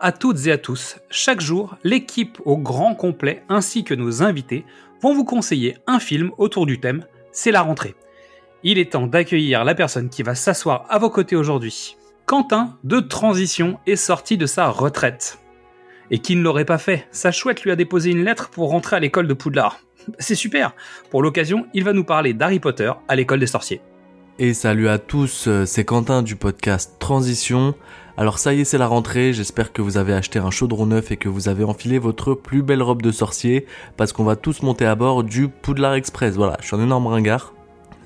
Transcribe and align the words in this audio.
à 0.00 0.12
toutes 0.12 0.46
et 0.46 0.52
à 0.52 0.58
tous. 0.58 0.96
Chaque 1.10 1.40
jour, 1.40 1.76
l'équipe 1.84 2.40
au 2.44 2.56
grand 2.56 2.94
complet 2.94 3.42
ainsi 3.48 3.84
que 3.84 3.94
nos 3.94 4.22
invités 4.22 4.64
vont 5.02 5.14
vous 5.14 5.24
conseiller 5.24 5.76
un 5.86 6.00
film 6.00 6.30
autour 6.38 6.66
du 6.66 6.80
thème 6.80 7.04
C'est 7.32 7.50
la 7.50 7.62
rentrée. 7.62 7.94
Il 8.64 8.78
est 8.78 8.92
temps 8.92 9.06
d'accueillir 9.06 9.64
la 9.64 9.74
personne 9.74 10.08
qui 10.08 10.22
va 10.22 10.34
s'asseoir 10.34 10.86
à 10.88 10.98
vos 10.98 11.10
côtés 11.10 11.36
aujourd'hui. 11.36 11.96
Quentin, 12.26 12.76
de 12.84 13.00
transition, 13.00 13.78
est 13.86 13.96
sorti 13.96 14.36
de 14.36 14.46
sa 14.46 14.68
retraite. 14.68 15.38
Et 16.10 16.18
qui 16.18 16.36
ne 16.36 16.42
l'aurait 16.42 16.64
pas 16.64 16.78
fait? 16.78 17.06
Sa 17.10 17.30
chouette 17.30 17.62
lui 17.62 17.70
a 17.70 17.76
déposé 17.76 18.10
une 18.10 18.24
lettre 18.24 18.50
pour 18.50 18.70
rentrer 18.70 18.96
à 18.96 19.00
l'école 19.00 19.28
de 19.28 19.34
Poudlard. 19.34 19.78
C'est 20.18 20.34
super 20.34 20.74
Pour 21.10 21.22
l'occasion, 21.22 21.66
il 21.74 21.84
va 21.84 21.92
nous 21.92 22.04
parler 22.04 22.34
d'Harry 22.34 22.60
Potter 22.60 22.92
à 23.08 23.16
l'école 23.16 23.40
des 23.40 23.46
sorciers. 23.46 23.80
Et 24.40 24.54
salut 24.54 24.86
à 24.86 24.98
tous, 24.98 25.48
euh, 25.48 25.66
c'est 25.66 25.84
Quentin 25.84 26.22
du 26.22 26.36
podcast 26.36 26.94
Transition. 27.00 27.74
Alors 28.16 28.38
ça 28.38 28.54
y 28.54 28.60
est, 28.60 28.64
c'est 28.64 28.78
la 28.78 28.86
rentrée, 28.86 29.32
j'espère 29.32 29.72
que 29.72 29.82
vous 29.82 29.96
avez 29.96 30.12
acheté 30.12 30.38
un 30.38 30.52
chaudron 30.52 30.86
neuf 30.86 31.10
et 31.10 31.16
que 31.16 31.28
vous 31.28 31.48
avez 31.48 31.64
enfilé 31.64 31.98
votre 31.98 32.34
plus 32.34 32.62
belle 32.62 32.84
robe 32.84 33.02
de 33.02 33.10
sorcier, 33.10 33.66
parce 33.96 34.12
qu'on 34.12 34.22
va 34.22 34.36
tous 34.36 34.62
monter 34.62 34.86
à 34.86 34.94
bord 34.94 35.24
du 35.24 35.48
Poudlard 35.48 35.94
Express. 35.94 36.36
Voilà, 36.36 36.56
je 36.60 36.68
suis 36.68 36.76
un 36.76 36.82
énorme 36.84 37.08
ringard. 37.08 37.52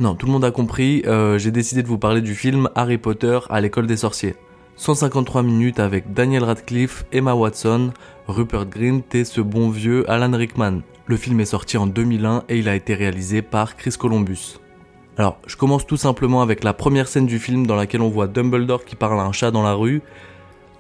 Non, 0.01 0.15
tout 0.15 0.25
le 0.25 0.33
monde 0.33 0.47
a 0.47 0.51
compris, 0.51 1.03
euh, 1.07 1.37
j'ai 1.37 1.51
décidé 1.51 1.83
de 1.83 1.89
vous 1.89 1.99
parler 1.99 2.23
du 2.23 2.35
film 2.35 2.71
Harry 2.77 2.97
Potter 2.97 3.39
à 3.51 3.61
l'école 3.61 3.87
des 3.87 3.99
sorciers. 3.99 4.35
153 4.77 5.43
minutes 5.43 5.81
avec 5.81 6.15
Daniel 6.15 6.45
Radcliffe, 6.45 7.05
Emma 7.13 7.35
Watson, 7.35 7.93
Rupert 8.27 8.65
Grint 8.65 9.03
et 9.13 9.27
ce 9.27 9.43
bon 9.43 9.69
vieux 9.69 10.11
Alan 10.11 10.35
Rickman. 10.35 10.81
Le 11.05 11.17
film 11.19 11.41
est 11.41 11.45
sorti 11.45 11.77
en 11.77 11.87
2001 11.87 12.45
et 12.49 12.59
il 12.59 12.71
a 12.71 12.75
été 12.75 12.95
réalisé 12.95 13.43
par 13.43 13.77
Chris 13.77 13.97
Columbus. 13.99 14.62
Alors, 15.19 15.39
je 15.47 15.57
commence 15.57 15.87
tout 15.87 15.99
simplement 15.99 16.41
avec 16.41 16.65
la 16.65 16.73
première 16.73 17.07
scène 17.07 17.27
du 17.27 17.39
film 17.39 17.67
dans 17.67 17.77
laquelle 17.77 18.01
on 18.01 18.09
voit 18.09 18.27
Dumbledore 18.27 18.85
qui 18.85 18.97
parle 18.97 19.21
à 19.21 19.25
un 19.25 19.33
chat 19.33 19.51
dans 19.51 19.63
la 19.63 19.75
rue. 19.75 20.01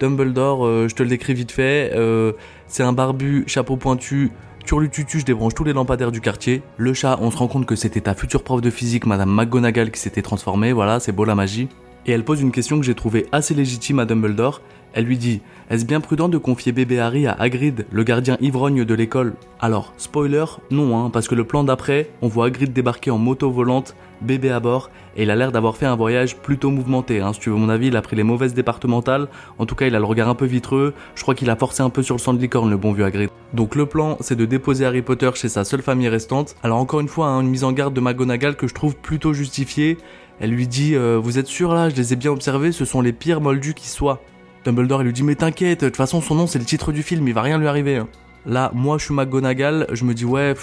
Dumbledore, 0.00 0.66
euh, 0.66 0.89
je 0.89 0.94
te 0.94 1.02
le 1.02 1.11
décris 1.11 1.34
vite 1.34 1.52
fait, 1.52 1.92
euh, 1.94 2.33
c'est 2.66 2.83
un 2.83 2.92
barbu, 2.92 3.44
chapeau 3.47 3.77
pointu, 3.77 4.33
turlututu, 4.64 5.20
je 5.20 5.24
débranche 5.24 5.55
tous 5.55 5.64
les 5.64 5.74
lampadaires 5.74 6.11
du 6.11 6.20
quartier. 6.20 6.62
Le 6.78 6.94
chat, 6.94 7.19
on 7.20 7.30
se 7.30 7.36
rend 7.36 7.47
compte 7.47 7.66
que 7.66 7.77
c'était 7.77 8.00
ta 8.00 8.14
future 8.14 8.42
prof 8.42 8.61
de 8.61 8.70
physique, 8.70 9.06
Madame 9.06 9.30
McGonagall, 9.30 9.91
qui 9.91 10.00
s'était 10.00 10.22
transformée, 10.22 10.72
voilà, 10.72 10.98
c'est 10.98 11.12
beau 11.12 11.24
la 11.24 11.34
magie. 11.34 11.69
Et 12.06 12.12
elle 12.12 12.25
pose 12.25 12.41
une 12.41 12.53
question 12.53 12.81
que 12.81 12.86
j'ai 12.86 12.95
trouvée 12.95 13.27
assez 13.31 13.55
légitime 13.55 13.98
à 13.98 14.05
Dumbledore. 14.05 14.61
Elle 14.95 15.05
lui 15.05 15.17
dit 15.17 15.41
Est-ce 15.70 15.86
bien 15.86 16.00
prudent 16.00 16.28
de 16.28 16.36
confier 16.36 16.72
bébé 16.72 16.98
Harry 16.98 17.27
à 17.27 17.33
Hagrid, 17.33 17.86
le 17.91 18.03
gardien 18.03 18.36
ivrogne 18.41 18.84
de 18.84 18.95
l'école? 18.95 19.34
Alors, 19.61 19.95
spoiler, 19.97 20.45
non, 20.70 20.98
hein, 20.98 21.11
parce 21.11 21.28
que 21.28 21.34
le 21.34 21.45
plan 21.45 21.64
d'après, 21.64 22.11
on 22.20 22.28
voit 22.28 22.47
Hagrid 22.47 22.73
débarquer 22.73 23.11
en 23.11 23.19
moto 23.19 23.50
volante, 23.50 23.95
bébé 24.20 24.50
à 24.50 24.61
bord, 24.61 24.91
et 25.17 25.23
il 25.23 25.30
a 25.30 25.36
l'air 25.36 25.53
d'avoir 25.53 25.77
fait 25.77 25.86
un 25.86 25.97
voyage 25.97 26.36
plutôt 26.36 26.70
mouvementé. 26.70 27.20
Hein. 27.20 27.33
Si 27.33 27.41
tu 27.41 27.50
veux 27.50 27.56
mon 27.56 27.69
avis, 27.69 27.86
il 27.86 27.97
a 27.97 28.03
pris 28.03 28.17
les 28.17 28.23
mauvaises 28.23 28.55
départementales. 28.55 29.28
En 29.58 29.67
tout 29.67 29.75
cas, 29.75 29.86
il 29.86 29.95
a 29.95 29.98
le 29.98 30.05
regard 30.05 30.28
un 30.28 30.34
peu 30.34 30.47
vitreux. 30.47 30.95
Je 31.14 31.23
crois 31.23 31.34
qu'il 31.34 31.48
a 31.51 31.57
forcé 31.57 31.83
un 31.83 31.90
peu 31.90 32.02
sur 32.02 32.17
le 32.17 32.20
sang 32.20 32.34
de 32.34 32.40
licorne, 32.40 32.69
le 32.69 32.77
bon 32.77 32.92
vieux 32.92 33.05
Hagrid. 33.05 33.30
Donc 33.55 33.74
le 33.74 33.84
plan, 33.84 34.17
c'est 34.20 34.36
de 34.36 34.46
déposer 34.46 34.86
Harry 34.86 35.02
Potter 35.02 35.30
chez 35.34 35.51
sa 35.51 35.64
seule 35.64 35.83
famille 35.83 36.08
restante. 36.08 36.57
Alors 36.63 36.79
encore 36.79 37.01
une 37.01 37.08
fois, 37.08 37.27
hein, 37.27 37.42
une 37.42 37.48
mise 37.48 37.64
en 37.64 37.73
garde 37.73 37.92
de 37.92 38.01
McGonagall 38.01 38.57
que 38.57 38.67
je 38.67 38.74
trouve 38.74 38.96
plutôt 38.96 39.34
justifiée. 39.34 39.98
Elle 40.42 40.51
lui 40.51 40.67
dit 40.67 40.97
euh, 40.97 41.19
Vous 41.23 41.39
êtes 41.39 41.47
sûr 41.47 41.73
là? 41.73 41.89
Je 41.89 41.95
les 41.95 42.13
ai 42.13 42.17
bien 42.17 42.33
observés, 42.33 42.73
ce 42.73 42.85
sont 42.85 43.01
les 43.01 43.13
pires 43.13 43.41
moldus 43.41 43.75
qui 43.75 43.89
soient. 43.89 44.20
Dumbledore 44.64 45.05
lui 45.05 45.13
dit 45.13 45.23
Mais 45.23 45.36
t'inquiète, 45.36 45.83
de 45.83 45.89
toute 45.89 45.97
façon 45.97 46.20
son 46.20 46.35
nom 46.35 46.47
c'est 46.48 46.58
le 46.58 46.64
titre 46.64 46.91
du 46.91 47.05
film, 47.05 47.27
il 47.29 47.33
va 47.33 47.42
rien 47.42 47.58
lui 47.58 47.69
arriver. 47.69 47.97
hein. 47.97 48.08
Là, 48.45 48.73
moi 48.75 48.98
je 48.98 49.05
suis 49.05 49.14
McGonagall, 49.14 49.86
je 49.92 50.05
me 50.05 50.14
dis 50.14 50.25
Ouais, 50.25 50.55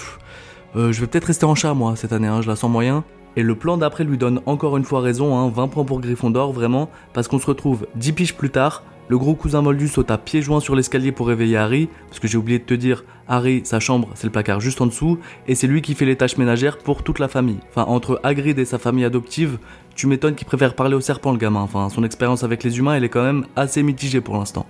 euh, 0.76 0.92
je 0.92 1.00
vais 1.00 1.06
peut-être 1.06 1.24
rester 1.24 1.46
en 1.46 1.54
chat 1.54 1.72
moi 1.72 1.96
cette 1.96 2.12
année, 2.12 2.28
hein, 2.28 2.42
je 2.42 2.48
la 2.48 2.56
sens 2.56 2.70
moyen. 2.70 3.04
Et 3.36 3.42
le 3.42 3.54
plan 3.54 3.76
d'après 3.76 4.04
lui 4.04 4.18
donne 4.18 4.40
encore 4.46 4.76
une 4.76 4.84
fois 4.84 5.00
raison, 5.00 5.36
hein, 5.38 5.50
20 5.54 5.68
points 5.68 5.84
pour 5.84 6.00
Gryffondor, 6.00 6.52
vraiment, 6.52 6.90
parce 7.12 7.28
qu'on 7.28 7.38
se 7.38 7.46
retrouve 7.46 7.86
10 7.94 8.12
piges 8.12 8.34
plus 8.34 8.50
tard, 8.50 8.82
le 9.08 9.18
gros 9.18 9.34
cousin 9.34 9.60
Moldu 9.60 9.88
saute 9.88 10.10
à 10.10 10.18
pieds 10.18 10.40
joints 10.42 10.60
sur 10.60 10.76
l'escalier 10.76 11.10
pour 11.10 11.26
réveiller 11.26 11.56
Harry, 11.56 11.88
parce 12.08 12.20
que 12.20 12.28
j'ai 12.28 12.38
oublié 12.38 12.58
de 12.58 12.64
te 12.64 12.74
dire, 12.74 13.04
Harry, 13.28 13.62
sa 13.64 13.80
chambre, 13.80 14.08
c'est 14.14 14.26
le 14.26 14.32
placard 14.32 14.60
juste 14.60 14.80
en 14.80 14.86
dessous, 14.86 15.18
et 15.48 15.54
c'est 15.54 15.66
lui 15.66 15.82
qui 15.82 15.94
fait 15.94 16.04
les 16.04 16.16
tâches 16.16 16.36
ménagères 16.36 16.78
pour 16.78 17.02
toute 17.02 17.18
la 17.18 17.26
famille. 17.28 17.58
Enfin, 17.70 17.84
entre 17.84 18.20
Hagrid 18.22 18.58
et 18.58 18.64
sa 18.64 18.78
famille 18.78 19.04
adoptive, 19.04 19.58
tu 19.96 20.06
m'étonnes 20.06 20.34
qu'il 20.34 20.46
préfère 20.46 20.74
parler 20.74 20.94
au 20.94 21.00
serpent 21.00 21.32
le 21.32 21.38
gamin, 21.38 21.60
enfin, 21.60 21.88
son 21.88 22.04
expérience 22.04 22.44
avec 22.44 22.62
les 22.62 22.78
humains, 22.78 22.94
elle 22.94 23.04
est 23.04 23.08
quand 23.08 23.24
même 23.24 23.46
assez 23.56 23.82
mitigée 23.82 24.20
pour 24.20 24.36
l'instant. 24.36 24.66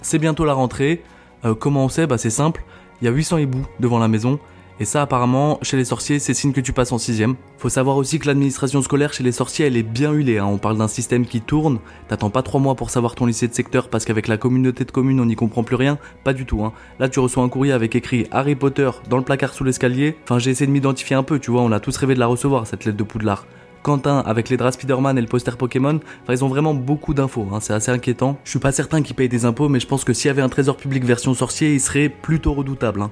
C'est 0.00 0.18
bientôt 0.18 0.44
la 0.44 0.54
rentrée, 0.54 1.02
Euh, 1.44 1.56
comment 1.56 1.84
on 1.84 1.88
sait? 1.88 2.06
Bah 2.06 2.18
c'est 2.18 2.30
simple, 2.30 2.62
il 3.00 3.04
y 3.04 3.08
a 3.08 3.10
800 3.10 3.38
hiboux 3.38 3.66
devant 3.80 3.98
la 3.98 4.06
maison, 4.06 4.38
et 4.82 4.84
ça, 4.84 5.02
apparemment, 5.02 5.60
chez 5.62 5.76
les 5.76 5.84
sorciers, 5.84 6.18
c'est 6.18 6.34
signe 6.34 6.50
que 6.50 6.60
tu 6.60 6.72
passes 6.72 6.90
en 6.90 6.98
sixième. 6.98 7.36
Faut 7.56 7.68
savoir 7.68 7.96
aussi 7.96 8.18
que 8.18 8.26
l'administration 8.26 8.82
scolaire 8.82 9.12
chez 9.12 9.22
les 9.22 9.30
sorciers, 9.30 9.66
elle 9.66 9.76
est 9.76 9.84
bien 9.84 10.10
huilée. 10.10 10.38
Hein. 10.38 10.46
On 10.46 10.58
parle 10.58 10.76
d'un 10.76 10.88
système 10.88 11.24
qui 11.24 11.40
tourne. 11.40 11.78
T'attends 12.08 12.30
pas 12.30 12.42
trois 12.42 12.58
mois 12.58 12.74
pour 12.74 12.90
savoir 12.90 13.14
ton 13.14 13.26
lycée 13.26 13.46
de 13.46 13.54
secteur 13.54 13.88
parce 13.88 14.04
qu'avec 14.04 14.26
la 14.26 14.38
communauté 14.38 14.84
de 14.84 14.90
communes, 14.90 15.20
on 15.20 15.26
n'y 15.26 15.36
comprend 15.36 15.62
plus 15.62 15.76
rien. 15.76 15.98
Pas 16.24 16.32
du 16.32 16.46
tout. 16.46 16.64
Hein. 16.64 16.72
Là, 16.98 17.08
tu 17.08 17.20
reçois 17.20 17.44
un 17.44 17.48
courrier 17.48 17.72
avec 17.72 17.94
écrit 17.94 18.26
Harry 18.32 18.56
Potter 18.56 18.90
dans 19.08 19.18
le 19.18 19.22
placard 19.22 19.54
sous 19.54 19.62
l'escalier. 19.62 20.16
Enfin, 20.24 20.40
j'ai 20.40 20.50
essayé 20.50 20.66
de 20.66 20.72
m'identifier 20.72 21.14
un 21.14 21.22
peu. 21.22 21.38
Tu 21.38 21.52
vois, 21.52 21.62
on 21.62 21.70
a 21.70 21.78
tous 21.78 21.96
rêvé 21.96 22.14
de 22.14 22.18
la 22.18 22.26
recevoir 22.26 22.66
cette 22.66 22.84
lettre 22.84 22.98
de 22.98 23.04
Poudlard. 23.04 23.46
Quentin 23.84 24.18
avec 24.26 24.48
les 24.48 24.56
draps 24.56 24.74
Spider-Man 24.74 25.16
et 25.16 25.20
le 25.20 25.28
poster 25.28 25.56
Pokémon, 25.56 26.00
enfin 26.22 26.32
ils 26.32 26.44
ont 26.44 26.48
vraiment 26.48 26.72
beaucoup 26.72 27.14
d'infos, 27.14 27.48
hein, 27.52 27.58
c'est 27.60 27.72
assez 27.72 27.90
inquiétant. 27.90 28.38
Je 28.44 28.50
suis 28.50 28.60
pas 28.60 28.70
certain 28.70 29.02
qu'ils 29.02 29.16
payent 29.16 29.28
des 29.28 29.44
impôts, 29.44 29.68
mais 29.68 29.80
je 29.80 29.88
pense 29.88 30.04
que 30.04 30.12
s'il 30.12 30.28
y 30.28 30.30
avait 30.30 30.40
un 30.40 30.48
trésor 30.48 30.76
public 30.76 31.04
version 31.04 31.34
sorcier, 31.34 31.74
il 31.74 31.80
serait 31.80 32.08
plutôt 32.08 32.54
redoutable. 32.54 33.08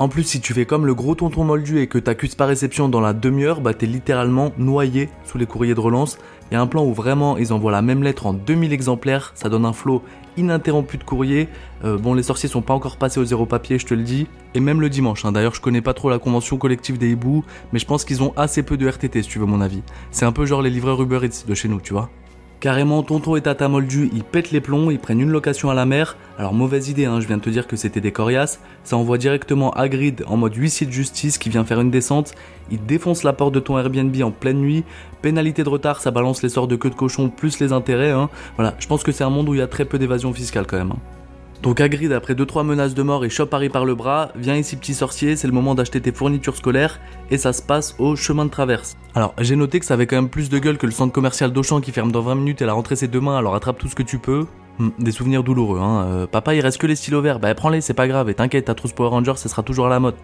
En 0.00 0.08
plus, 0.08 0.22
si 0.22 0.40
tu 0.40 0.54
fais 0.54 0.64
comme 0.64 0.86
le 0.86 0.94
gros 0.94 1.16
tonton 1.16 1.42
moldu 1.42 1.80
et 1.80 1.88
que 1.88 1.98
t'accuses 1.98 2.36
par 2.36 2.46
réception 2.46 2.88
dans 2.88 3.00
la 3.00 3.12
demi-heure, 3.12 3.60
bah 3.60 3.74
t'es 3.74 3.86
littéralement 3.86 4.52
noyé 4.56 5.08
sous 5.24 5.38
les 5.38 5.46
courriers 5.46 5.74
de 5.74 5.80
relance. 5.80 6.18
Il 6.50 6.54
y 6.54 6.56
a 6.56 6.60
un 6.60 6.68
plan 6.68 6.84
où 6.84 6.94
vraiment 6.94 7.36
ils 7.36 7.52
envoient 7.52 7.72
la 7.72 7.82
même 7.82 8.04
lettre 8.04 8.26
en 8.26 8.32
2000 8.32 8.72
exemplaires, 8.72 9.32
ça 9.34 9.48
donne 9.48 9.64
un 9.64 9.72
flot 9.72 10.04
ininterrompu 10.36 10.98
de 10.98 11.02
courrier. 11.02 11.48
Euh, 11.84 11.98
bon, 11.98 12.14
les 12.14 12.22
sorciers 12.22 12.48
sont 12.48 12.62
pas 12.62 12.74
encore 12.74 12.96
passés 12.96 13.18
au 13.18 13.24
zéro 13.24 13.44
papier, 13.44 13.80
je 13.80 13.86
te 13.86 13.94
le 13.94 14.04
dis. 14.04 14.28
Et 14.54 14.60
même 14.60 14.80
le 14.80 14.88
dimanche, 14.88 15.24
hein. 15.24 15.32
d'ailleurs 15.32 15.56
je 15.56 15.60
connais 15.60 15.82
pas 15.82 15.94
trop 15.94 16.10
la 16.10 16.20
convention 16.20 16.58
collective 16.58 16.96
des 16.96 17.10
hiboux, 17.10 17.44
mais 17.72 17.80
je 17.80 17.86
pense 17.86 18.04
qu'ils 18.04 18.22
ont 18.22 18.32
assez 18.36 18.62
peu 18.62 18.76
de 18.76 18.88
RTT 18.88 19.22
si 19.24 19.28
tu 19.28 19.40
veux 19.40 19.46
mon 19.46 19.60
avis. 19.60 19.82
C'est 20.12 20.26
un 20.26 20.32
peu 20.32 20.46
genre 20.46 20.62
les 20.62 20.70
livreurs 20.70 21.02
Uber 21.02 21.18
Eats 21.24 21.44
de 21.44 21.54
chez 21.54 21.66
nous, 21.66 21.80
tu 21.80 21.92
vois. 21.92 22.08
Carrément, 22.60 23.04
tonton 23.04 23.36
et 23.36 23.40
tata 23.40 23.68
moldu, 23.68 24.10
ils 24.12 24.24
pètent 24.24 24.50
les 24.50 24.60
plombs, 24.60 24.90
ils 24.90 24.98
prennent 24.98 25.20
une 25.20 25.30
location 25.30 25.70
à 25.70 25.74
la 25.74 25.86
mer. 25.86 26.16
Alors 26.38 26.54
mauvaise 26.54 26.88
idée, 26.88 27.04
hein, 27.04 27.20
je 27.20 27.28
viens 27.28 27.36
de 27.36 27.42
te 27.42 27.50
dire 27.50 27.68
que 27.68 27.76
c'était 27.76 28.00
des 28.00 28.10
coriaces. 28.10 28.60
Ça 28.82 28.96
envoie 28.96 29.16
directement 29.16 29.70
Hagrid 29.70 30.24
en 30.26 30.36
mode 30.36 30.56
huissier 30.56 30.84
de 30.84 30.90
justice 30.90 31.38
qui 31.38 31.50
vient 31.50 31.64
faire 31.64 31.80
une 31.80 31.92
descente. 31.92 32.34
Il 32.72 32.84
défonce 32.84 33.22
la 33.22 33.32
porte 33.32 33.54
de 33.54 33.60
ton 33.60 33.78
Airbnb 33.78 34.14
en 34.22 34.32
pleine 34.32 34.58
nuit. 34.58 34.82
Pénalité 35.22 35.62
de 35.62 35.68
retard, 35.68 36.00
ça 36.00 36.10
balance 36.10 36.42
les 36.42 36.48
sorts 36.48 36.66
de 36.66 36.74
queue 36.74 36.90
de 36.90 36.96
cochon 36.96 37.28
plus 37.28 37.60
les 37.60 37.72
intérêts. 37.72 38.10
Hein. 38.10 38.28
Voilà, 38.56 38.74
je 38.80 38.88
pense 38.88 39.04
que 39.04 39.12
c'est 39.12 39.22
un 39.24 39.30
monde 39.30 39.48
où 39.48 39.54
il 39.54 39.58
y 39.58 39.62
a 39.62 39.68
très 39.68 39.84
peu 39.84 39.98
d'évasion 40.00 40.32
fiscale 40.32 40.66
quand 40.66 40.78
même. 40.78 40.90
hein. 40.90 41.17
Donc 41.62 41.80
Hagrid, 41.80 42.12
après 42.12 42.34
2-3 42.34 42.64
menaces 42.64 42.94
de 42.94 43.02
mort 43.02 43.24
et 43.24 43.30
chope 43.30 43.52
Harry 43.52 43.68
par 43.68 43.84
le 43.84 43.96
bras, 43.96 44.30
viens 44.36 44.54
ici 44.54 44.76
petit 44.76 44.94
sorcier, 44.94 45.34
c'est 45.34 45.48
le 45.48 45.52
moment 45.52 45.74
d'acheter 45.74 46.00
tes 46.00 46.12
fournitures 46.12 46.56
scolaires, 46.56 47.00
et 47.30 47.38
ça 47.38 47.52
se 47.52 47.62
passe 47.62 47.96
au 47.98 48.14
chemin 48.14 48.44
de 48.44 48.50
traverse. 48.50 48.96
Alors 49.14 49.34
j'ai 49.38 49.56
noté 49.56 49.80
que 49.80 49.86
ça 49.86 49.94
avait 49.94 50.06
quand 50.06 50.16
même 50.16 50.28
plus 50.28 50.50
de 50.50 50.58
gueule 50.58 50.78
que 50.78 50.86
le 50.86 50.92
centre 50.92 51.12
commercial 51.12 51.52
d'Auchan 51.52 51.80
qui 51.80 51.90
ferme 51.90 52.12
dans 52.12 52.22
20 52.22 52.36
minutes 52.36 52.62
et 52.62 52.66
la 52.66 52.74
rentrée 52.74 52.94
c'est 52.94 53.08
demain, 53.08 53.36
alors 53.36 53.56
attrape 53.56 53.78
tout 53.78 53.88
ce 53.88 53.96
que 53.96 54.04
tu 54.04 54.18
peux. 54.18 54.46
Hmm, 54.78 54.90
des 55.00 55.10
souvenirs 55.10 55.42
douloureux, 55.42 55.80
hein. 55.80 56.04
Euh, 56.06 56.26
papa 56.28 56.54
il 56.54 56.60
reste 56.60 56.78
que 56.78 56.86
les 56.86 56.94
stylos 56.94 57.22
verts, 57.22 57.40
bah 57.40 57.52
prends-les, 57.56 57.80
c'est 57.80 57.94
pas 57.94 58.06
grave, 58.06 58.30
et 58.30 58.34
t'inquiète, 58.34 58.66
ta 58.66 58.74
trousse 58.74 58.92
Power 58.92 59.08
Rangers, 59.08 59.34
ça 59.36 59.48
sera 59.48 59.64
toujours 59.64 59.86
à 59.86 59.90
la 59.90 59.98
mode. 59.98 60.14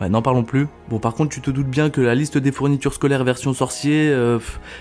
Ouais, 0.00 0.08
n'en 0.08 0.22
parlons 0.22 0.44
plus. 0.44 0.66
Bon, 0.88 0.98
par 0.98 1.14
contre, 1.14 1.30
tu 1.34 1.42
te 1.42 1.50
doutes 1.50 1.66
bien 1.68 1.90
que 1.90 2.00
la 2.00 2.14
liste 2.14 2.38
des 2.38 2.52
fournitures 2.52 2.94
scolaires 2.94 3.22
version 3.22 3.52
sorcier, 3.52 4.08
euh, 4.08 4.38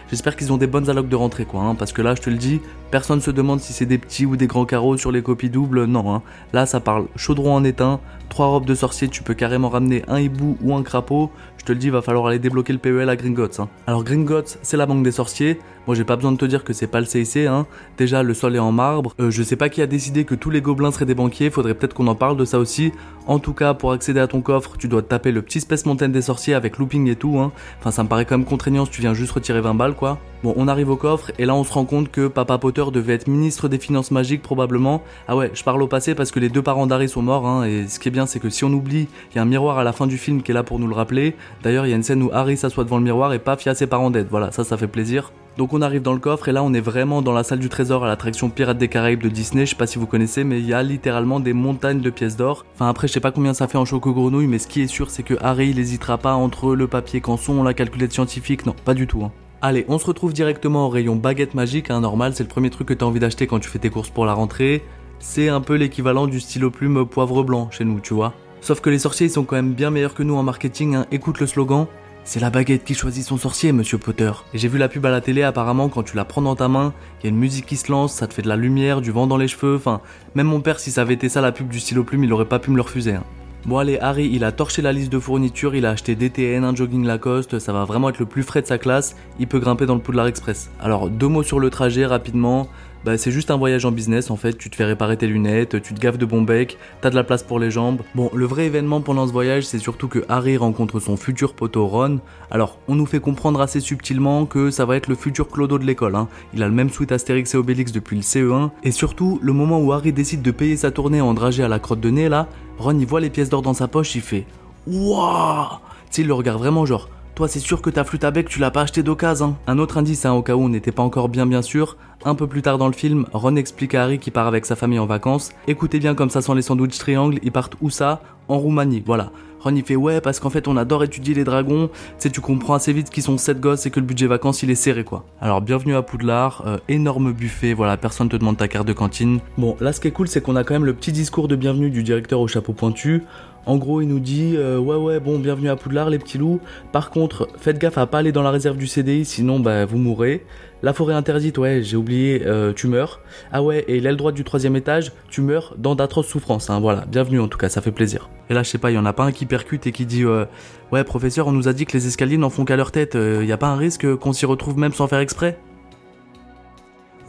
j'espère 0.09 0.37
qu'ils 0.37 0.53
ont 0.53 0.57
des 0.57 0.65
bonnes 0.67 0.89
allocs 0.89 1.09
de 1.09 1.15
rentrée, 1.17 1.43
quoi. 1.43 1.61
hein, 1.61 1.75
parce 1.75 1.91
que 1.91 2.01
là, 2.01 2.15
je 2.15 2.21
te 2.21 2.29
le 2.29 2.37
dis, 2.37 2.61
personne 2.89 3.19
se 3.19 3.29
demande 3.29 3.59
si 3.59 3.73
c'est 3.73 3.85
des 3.85 3.97
petits 3.97 4.25
ou 4.25 4.37
des 4.37 4.47
grands 4.47 4.65
carreaux 4.65 4.95
sur 4.95 5.11
les 5.11 5.21
copies 5.21 5.49
doubles. 5.49 5.83
Non, 5.85 6.13
hein. 6.15 6.21
là, 6.53 6.65
ça 6.65 6.79
parle 6.79 7.07
chaudron 7.17 7.53
en 7.53 7.65
étain, 7.65 7.99
trois 8.29 8.47
robes 8.47 8.65
de 8.65 8.75
sorcier, 8.75 9.09
tu 9.09 9.21
peux 9.21 9.33
carrément 9.33 9.67
ramener 9.67 10.03
un 10.07 10.19
hibou 10.19 10.57
ou 10.61 10.73
un 10.73 10.83
crapaud. 10.83 11.31
Je 11.57 11.65
te 11.65 11.73
le 11.73 11.79
dis, 11.79 11.89
va 11.89 12.01
falloir 12.01 12.27
aller 12.27 12.39
débloquer 12.39 12.71
le 12.71 12.79
PEL 12.79 13.09
à 13.09 13.15
Gringotts. 13.17 13.59
hein. 13.59 13.67
Alors, 13.87 14.05
Gringotts, 14.05 14.57
c'est 14.61 14.77
la 14.77 14.85
banque 14.85 15.03
des 15.03 15.11
sorciers. 15.11 15.59
Moi, 15.89 15.95
j'ai 15.95 16.03
pas 16.03 16.17
besoin 16.17 16.31
de 16.31 16.37
te 16.37 16.45
dire 16.45 16.63
que 16.63 16.71
c'est 16.71 16.85
pas 16.85 16.99
le 16.99 17.07
CIC. 17.07 17.47
Hein. 17.47 17.65
Déjà, 17.97 18.21
le 18.21 18.35
sol 18.35 18.55
est 18.55 18.59
en 18.59 18.71
marbre. 18.71 19.15
Euh, 19.19 19.31
je 19.31 19.41
sais 19.41 19.55
pas 19.55 19.69
qui 19.69 19.81
a 19.81 19.87
décidé 19.87 20.23
que 20.23 20.35
tous 20.35 20.51
les 20.51 20.61
gobelins 20.61 20.91
seraient 20.91 21.07
des 21.07 21.15
banquiers. 21.15 21.49
Faudrait 21.49 21.73
peut-être 21.73 21.95
qu'on 21.95 22.05
en 22.05 22.13
parle 22.13 22.37
de 22.37 22.45
ça 22.45 22.59
aussi. 22.59 22.91
En 23.25 23.39
tout 23.39 23.53
cas, 23.53 23.73
pour 23.73 23.91
accéder 23.91 24.19
à 24.19 24.27
ton 24.27 24.41
coffre, 24.41 24.77
tu 24.77 24.87
dois 24.87 25.01
taper 25.01 25.31
le 25.31 25.41
petit 25.41 25.61
Space 25.61 25.87
Mountain 25.87 26.09
des 26.09 26.21
sorciers 26.21 26.53
avec 26.53 26.77
looping 26.77 27.07
et 27.09 27.15
tout. 27.15 27.39
Hein. 27.39 27.51
Enfin, 27.79 27.89
ça 27.89 28.03
me 28.03 28.07
paraît 28.07 28.25
quand 28.25 28.37
même 28.37 28.45
contraignant 28.45 28.85
si 28.85 28.91
tu 28.91 29.01
viens 29.01 29.15
juste 29.15 29.31
retirer 29.31 29.61
20 29.61 29.73
balles, 29.73 29.95
quoi. 29.95 30.19
Bon, 30.43 30.53
on 30.57 30.67
arrive 30.67 30.89
au 30.89 30.95
coffre 30.95 31.31
et 31.37 31.45
là 31.45 31.53
on 31.53 31.65
se 31.65 31.73
rend 31.73 31.83
compte 31.83 32.11
que 32.11 32.27
Papa 32.27 32.57
Potter 32.57 32.85
devait 32.93 33.13
être 33.15 33.27
ministre 33.27 33.67
des 33.67 33.77
Finances 33.77 34.09
magiques 34.09 34.41
probablement. 34.41 35.03
Ah 35.27 35.35
ouais, 35.35 35.51
je 35.53 35.63
parle 35.65 35.81
au 35.81 35.87
passé 35.87 36.15
parce 36.15 36.31
que 36.31 36.39
les 36.39 36.47
deux 36.47 36.61
parents 36.61 36.87
d'Harry 36.87 37.09
sont 37.09 37.21
morts. 37.21 37.45
Hein, 37.45 37.65
et 37.65 37.89
ce 37.89 37.99
qui 37.99 38.07
est 38.07 38.11
bien, 38.11 38.25
c'est 38.25 38.39
que 38.39 38.49
si 38.49 38.63
on 38.63 38.69
oublie, 38.69 39.09
il 39.31 39.35
y 39.35 39.39
a 39.39 39.41
un 39.41 39.45
miroir 39.45 39.79
à 39.79 39.83
la 39.83 39.91
fin 39.91 40.07
du 40.07 40.17
film 40.17 40.41
qui 40.41 40.51
est 40.51 40.53
là 40.53 40.63
pour 40.63 40.79
nous 40.79 40.87
le 40.87 40.95
rappeler. 40.95 41.35
D'ailleurs, 41.61 41.85
il 41.85 41.89
y 41.89 41.93
a 41.93 41.95
une 41.97 42.03
scène 42.03 42.23
où 42.23 42.29
Harry 42.31 42.55
s'assoit 42.55 42.85
devant 42.85 42.99
le 42.99 43.03
miroir 43.03 43.33
et 43.33 43.39
paf, 43.39 43.65
il 43.65 43.67
y 43.67 43.69
a 43.69 43.75
ses 43.75 43.87
parents 43.87 44.11
dead. 44.11 44.27
Voilà, 44.29 44.51
ça, 44.51 44.63
ça 44.63 44.77
fait 44.77 44.87
plaisir. 44.87 45.33
Donc 45.57 45.73
on 45.73 45.78
arrive 45.81 46.01
dans 46.01 46.13
le 46.13 46.19
coffre 46.19 46.49
et 46.49 46.51
là 46.51 46.63
on 46.63 46.73
est 46.73 46.81
vraiment 46.81 47.21
dans 47.21 47.33
la 47.33 47.43
salle 47.43 47.59
du 47.59 47.69
trésor 47.69 48.03
à 48.03 48.07
l'attraction 48.07 48.49
Pirates 48.49 48.77
des 48.77 48.87
Caraïbes 48.87 49.21
de 49.21 49.29
Disney, 49.29 49.65
je 49.65 49.71
sais 49.71 49.75
pas 49.75 49.87
si 49.87 49.99
vous 49.99 50.07
connaissez 50.07 50.43
mais 50.43 50.59
il 50.59 50.65
y 50.65 50.73
a 50.73 50.83
littéralement 50.83 51.39
des 51.39 51.53
montagnes 51.53 52.01
de 52.01 52.09
pièces 52.09 52.37
d'or. 52.37 52.65
Enfin 52.75 52.89
après 52.89 53.07
je 53.07 53.13
sais 53.13 53.19
pas 53.19 53.31
combien 53.31 53.53
ça 53.53 53.67
fait 53.67 53.77
en 53.77 53.85
choco 53.85 54.13
grenouille 54.13 54.47
mais 54.47 54.59
ce 54.59 54.67
qui 54.67 54.81
est 54.81 54.87
sûr 54.87 55.09
c'est 55.09 55.23
que 55.23 55.35
Harry 55.41 55.69
il 55.69 55.79
hésitera 55.79 56.17
pas 56.17 56.33
entre 56.33 56.75
le 56.75 56.87
papier 56.87 57.21
canson, 57.21 57.63
la 57.63 57.73
calculette 57.73 58.13
scientifique, 58.13 58.65
non 58.65 58.75
pas 58.85 58.93
du 58.93 59.07
tout. 59.07 59.23
Hein. 59.23 59.31
Allez, 59.61 59.85
on 59.89 59.99
se 59.99 60.05
retrouve 60.05 60.31
directement 60.31 60.85
au 60.85 60.89
rayon 60.89 61.17
baguette 61.17 61.53
magique, 61.53 61.89
hein, 61.91 61.99
normal, 61.99 62.33
c'est 62.33 62.43
le 62.43 62.49
premier 62.49 62.69
truc 62.69 62.87
que 62.87 62.93
t'as 62.93 63.05
envie 63.05 63.19
d'acheter 63.19 63.45
quand 63.45 63.59
tu 63.59 63.69
fais 63.69 63.79
tes 63.79 63.89
courses 63.89 64.09
pour 64.09 64.25
la 64.25 64.33
rentrée. 64.33 64.83
C'est 65.19 65.49
un 65.49 65.59
peu 65.59 65.75
l'équivalent 65.75 66.27
du 66.27 66.39
stylo 66.39 66.71
plume 66.71 67.05
poivre 67.05 67.43
blanc 67.43 67.69
chez 67.69 67.83
nous, 67.83 67.99
tu 67.99 68.13
vois. 68.13 68.33
Sauf 68.61 68.79
que 68.79 68.89
les 68.89 68.99
sorciers 68.99 69.27
ils 69.27 69.31
sont 69.31 69.43
quand 69.43 69.57
même 69.57 69.73
bien 69.73 69.89
meilleurs 69.89 70.13
que 70.13 70.23
nous 70.23 70.35
en 70.35 70.43
marketing, 70.43 70.95
hein. 70.95 71.05
écoute 71.11 71.41
le 71.41 71.47
slogan, 71.47 71.87
c'est 72.23 72.39
la 72.39 72.49
baguette 72.49 72.83
qui 72.83 72.93
choisit 72.93 73.23
son 73.23 73.37
sorcier, 73.37 73.71
monsieur 73.71 73.97
Potter. 73.97 74.31
Et 74.53 74.57
j'ai 74.57 74.67
vu 74.67 74.77
la 74.77 74.87
pub 74.87 75.05
à 75.05 75.09
la 75.09 75.21
télé, 75.21 75.43
apparemment, 75.43 75.89
quand 75.89 76.03
tu 76.03 76.15
la 76.15 76.25
prends 76.25 76.41
dans 76.41 76.55
ta 76.55 76.67
main, 76.67 76.93
il 77.19 77.25
y 77.25 77.27
a 77.27 77.29
une 77.29 77.39
musique 77.39 77.65
qui 77.65 77.77
se 77.77 77.91
lance, 77.91 78.13
ça 78.13 78.27
te 78.27 78.33
fait 78.33 78.41
de 78.41 78.47
la 78.47 78.55
lumière, 78.55 79.01
du 79.01 79.11
vent 79.11 79.27
dans 79.27 79.37
les 79.37 79.47
cheveux, 79.47 79.75
enfin, 79.75 80.01
même 80.35 80.47
mon 80.47 80.61
père, 80.61 80.79
si 80.79 80.91
ça 80.91 81.01
avait 81.01 81.15
été 81.15 81.29
ça 81.29 81.41
la 81.41 81.51
pub 81.51 81.69
du 81.69 81.79
stylo 81.79 82.03
plume, 82.03 82.23
il 82.23 82.33
aurait 82.33 82.45
pas 82.45 82.59
pu 82.59 82.71
me 82.71 82.75
le 82.75 82.81
refuser. 82.81 83.13
Hein. 83.13 83.23
Bon 83.65 83.77
allez, 83.77 83.99
Harry, 83.99 84.29
il 84.31 84.45
a 84.45 84.53
torché 84.53 84.81
la 84.81 84.93
liste 84.93 85.11
de 85.11 85.19
fournitures, 85.19 85.75
il 85.75 85.85
a 85.85 85.89
acheté 85.91 86.15
DTN, 86.15 86.63
un 86.63 86.73
jogging 86.73 87.05
Lacoste, 87.05 87.59
ça 87.59 87.73
va 87.73 87.83
vraiment 87.83 88.09
être 88.09 88.19
le 88.19 88.25
plus 88.25 88.43
frais 88.43 88.61
de 88.61 88.67
sa 88.67 88.77
classe, 88.77 89.17
il 89.37 89.47
peut 89.47 89.59
grimper 89.59 89.85
dans 89.85 89.95
le 89.95 90.01
Poudlard 90.01 90.27
Express. 90.27 90.69
Alors, 90.79 91.09
deux 91.09 91.27
mots 91.27 91.43
sur 91.43 91.59
le 91.59 91.69
trajet 91.69 92.05
rapidement. 92.05 92.69
Bah, 93.05 93.17
c'est 93.17 93.31
juste 93.31 93.49
un 93.49 93.57
voyage 93.57 93.85
en 93.85 93.91
business 93.91 94.29
en 94.29 94.35
fait, 94.35 94.57
tu 94.57 94.69
te 94.69 94.75
fais 94.75 94.83
réparer 94.83 95.15
tes 95.15 95.27
lunettes, 95.27 95.81
tu 95.81 95.93
te 95.93 95.99
gaffes 95.99 96.17
de 96.17 96.25
bon 96.25 96.41
bec, 96.41 96.77
t'as 96.99 97.09
de 97.09 97.15
la 97.15 97.23
place 97.23 97.43
pour 97.43 97.57
les 97.57 97.71
jambes. 97.71 98.01
Bon, 98.13 98.29
le 98.33 98.45
vrai 98.45 98.65
événement 98.65 98.99
pendant 98.99 99.25
ce 99.25 99.31
voyage, 99.31 99.65
c'est 99.65 99.79
surtout 99.79 100.09
que 100.09 100.25
Harry 100.27 100.57
rencontre 100.57 100.99
son 100.99 101.15
futur 101.15 101.53
poteau 101.53 101.87
Ron. 101.87 102.19
Alors, 102.51 102.77
on 102.89 102.95
nous 102.95 103.05
fait 103.05 103.21
comprendre 103.21 103.61
assez 103.61 103.79
subtilement 103.79 104.45
que 104.45 104.69
ça 104.69 104.85
va 104.85 104.97
être 104.97 105.07
le 105.07 105.15
futur 105.15 105.47
Clodo 105.47 105.79
de 105.79 105.85
l'école. 105.85 106.15
Hein. 106.15 106.27
Il 106.53 106.61
a 106.61 106.67
le 106.67 106.73
même 106.73 106.89
suite 106.89 107.11
Astérix 107.11 107.53
et 107.53 107.57
Obélix 107.57 107.91
depuis 107.91 108.17
le 108.17 108.21
CE1. 108.21 108.71
Et 108.83 108.91
surtout, 108.91 109.39
le 109.41 109.53
moment 109.53 109.79
où 109.79 109.93
Harry 109.93 110.11
décide 110.11 110.41
de 110.41 110.51
payer 110.51 110.75
sa 110.75 110.91
tournée 110.91 111.21
en 111.21 111.33
dragée 111.33 111.63
à 111.63 111.69
la 111.69 111.79
crotte 111.79 112.01
de 112.01 112.09
nez, 112.09 112.27
là, 112.27 112.47
Ron 112.77 112.97
il 112.99 113.05
voit 113.05 113.21
les 113.21 113.29
pièces 113.29 113.49
d'or 113.49 113.61
dans 113.61 113.73
sa 113.73 113.87
poche, 113.87 114.15
il 114.15 114.21
fait 114.21 114.45
Wouah 114.87 115.81
Tu 116.11 116.23
le 116.23 116.33
regarde 116.33 116.59
vraiment 116.59 116.85
genre 116.85 117.09
toi, 117.39 117.47
c'est 117.47 117.61
sûr 117.61 117.81
que 117.81 117.89
ta 117.89 118.03
flûte 118.03 118.25
à 118.25 118.31
bec, 118.31 118.49
tu 118.49 118.59
l'as 118.59 118.69
pas 118.69 118.81
acheté 118.81 119.01
d'occasion. 119.01 119.55
Un 119.65 119.79
autre 119.79 119.97
indice, 119.97 120.25
hein, 120.25 120.33
au 120.33 120.41
cas 120.41 120.55
où 120.55 120.61
on 120.61 120.67
n'était 120.67 120.91
pas 120.91 121.03
encore 121.03 121.29
bien 121.29 121.45
bien 121.45 121.61
sûr. 121.61 121.95
Un 122.25 122.35
peu 122.35 122.47
plus 122.47 122.61
tard 122.61 122.77
dans 122.77 122.87
le 122.87 122.93
film, 122.93 123.27
Ron 123.31 123.55
explique 123.55 123.95
à 123.95 124.03
Harry 124.03 124.19
qu'il 124.19 124.33
part 124.33 124.45
avec 124.45 124.65
sa 124.65 124.75
famille 124.75 124.99
en 124.99 125.05
vacances. 125.05 125.53
Écoutez 125.65 125.99
bien 125.99 126.15
comme 126.15 126.29
ça 126.29 126.41
sans 126.41 126.53
les 126.53 126.61
sandwichs 126.61 126.97
triangles, 126.97 127.39
ils 127.41 127.53
partent 127.53 127.77
où 127.79 127.89
ça? 127.89 128.21
En 128.49 128.57
Roumanie, 128.57 129.01
voilà. 129.05 129.31
Ron 129.61 129.75
il 129.75 129.83
fait 129.83 129.95
ouais 129.95 130.21
parce 130.21 130.39
qu'en 130.39 130.49
fait 130.49 130.67
on 130.67 130.77
adore 130.77 131.03
étudier 131.03 131.33
les 131.33 131.43
dragons, 131.43 131.89
tu 132.19 132.31
tu 132.31 132.41
comprends 132.41 132.75
assez 132.75 132.93
vite 132.93 133.09
qu'ils 133.09 133.23
sont 133.23 133.37
7 133.37 133.59
gosses 133.59 133.85
et 133.85 133.91
que 133.91 133.99
le 133.99 134.05
budget 134.05 134.27
vacances 134.27 134.63
il 134.63 134.69
est 134.69 134.75
serré 134.75 135.03
quoi. 135.03 135.25
Alors 135.41 135.61
bienvenue 135.61 135.95
à 135.95 136.01
Poudlard, 136.01 136.63
euh, 136.65 136.77
énorme 136.87 137.33
buffet, 137.33 137.73
voilà 137.73 137.97
personne 137.97 138.29
te 138.29 138.37
demande 138.37 138.57
ta 138.57 138.67
carte 138.67 138.87
de 138.87 138.93
cantine. 138.93 139.39
Bon 139.57 139.75
là 139.81 139.91
ce 139.91 139.99
qui 139.99 140.07
est 140.07 140.11
cool 140.11 140.27
c'est 140.27 140.41
qu'on 140.41 140.55
a 140.55 140.63
quand 140.63 140.75
même 140.75 140.85
le 140.85 140.93
petit 140.93 141.11
discours 141.11 141.47
de 141.47 141.57
bienvenue 141.57 141.89
du 141.89 142.03
directeur 142.03 142.39
au 142.39 142.47
chapeau 142.47 142.71
pointu. 142.71 143.23
En 143.65 143.77
gros, 143.77 144.01
il 144.01 144.07
nous 144.07 144.19
dit 144.19 144.53
euh, 144.55 144.77
ouais 144.79 144.95
ouais 144.95 145.19
bon 145.19 145.37
bienvenue 145.37 145.69
à 145.69 145.75
Poudlard 145.75 146.09
les 146.09 146.19
petits 146.19 146.37
loups. 146.37 146.59
Par 146.91 147.09
contre, 147.09 147.47
faites 147.57 147.77
gaffe 147.77 147.97
à 147.97 148.07
pas 148.07 148.19
aller 148.19 148.31
dans 148.31 148.41
la 148.41 148.51
réserve 148.51 148.77
du 148.77 148.87
CDI 148.87 149.25
sinon 149.25 149.59
bah 149.59 149.85
vous 149.85 149.97
mourrez. 149.97 150.45
La 150.81 150.93
forêt 150.93 151.13
interdite, 151.13 151.57
ouais, 151.57 151.81
j'ai 151.83 151.97
oublié, 151.97 152.43
euh, 152.45 152.71
tu 152.73 152.87
meurs. 152.87 153.19
Ah 153.51 153.61
ouais, 153.61 153.83
et 153.89 153.99
l'aile 153.99 154.15
droite 154.15 154.33
du 154.33 154.45
troisième 154.45 154.77
étage, 154.77 155.11
tu 155.29 155.41
meurs 155.41 155.75
dans 155.77 155.93
d'atroces 155.93 156.27
souffrances. 156.27 156.69
Hein, 156.69 156.79
voilà, 156.79 157.05
bienvenue 157.05 157.41
en 157.41 157.49
tout 157.49 157.57
cas, 157.57 157.67
ça 157.67 157.81
fait 157.81 157.91
plaisir. 157.91 158.29
Et 158.49 158.53
là, 158.53 158.63
je 158.63 158.69
sais 158.69 158.77
pas, 158.77 158.89
il 158.89 158.95
y 158.95 158.97
en 158.97 159.05
a 159.05 159.11
pas 159.11 159.25
un 159.25 159.33
qui 159.33 159.45
percute 159.45 159.87
et 159.87 159.91
qui 159.91 160.05
dit 160.05 160.23
euh, 160.23 160.45
ouais 160.91 161.03
professeur, 161.03 161.47
on 161.47 161.51
nous 161.51 161.67
a 161.67 161.73
dit 161.73 161.85
que 161.85 161.97
les 161.97 162.07
escaliers 162.07 162.37
n'en 162.37 162.49
font 162.49 162.63
qu'à 162.63 162.77
leur 162.77 162.91
tête. 162.91 163.15
Il 163.15 163.45
y 163.45 163.51
a 163.51 163.57
pas 163.57 163.67
un 163.67 163.75
risque 163.75 164.15
qu'on 164.15 164.31
s'y 164.31 164.45
retrouve 164.45 164.77
même 164.77 164.93
sans 164.93 165.07
faire 165.07 165.19
exprès? 165.19 165.57